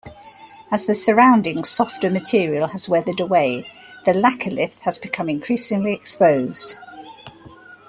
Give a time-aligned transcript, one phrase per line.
[0.71, 3.69] As the surrounding, softer material has weathered away,
[4.03, 6.75] the laccolith has become increasingly exposed.